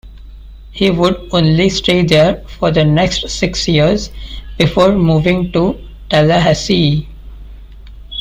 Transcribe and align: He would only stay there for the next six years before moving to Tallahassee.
He 0.71 0.89
would 0.89 1.29
only 1.31 1.69
stay 1.69 2.03
there 2.03 2.37
for 2.57 2.71
the 2.71 2.83
next 2.83 3.29
six 3.29 3.67
years 3.67 4.09
before 4.57 4.93
moving 4.93 5.51
to 5.51 5.79
Tallahassee. 6.09 7.07